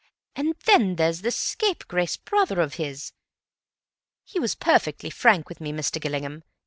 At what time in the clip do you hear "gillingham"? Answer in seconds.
6.01-6.41